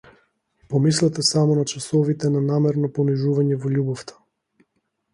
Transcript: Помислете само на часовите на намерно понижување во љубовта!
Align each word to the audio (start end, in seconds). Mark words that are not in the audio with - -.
Помислете 0.69 1.21
само 1.21 1.55
на 1.59 1.67
часовите 1.73 2.31
на 2.39 2.43
намерно 2.51 2.93
понижување 2.99 3.63
во 3.67 3.77
љубовта! 3.79 4.21